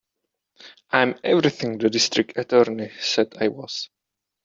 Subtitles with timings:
[0.89, 3.87] I'm everything the District Attorney said I was.